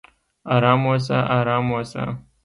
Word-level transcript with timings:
"ارام 0.55 0.81
اوسه! 0.89 1.17
ارام 1.39 1.67
اوسه!" 1.75 2.03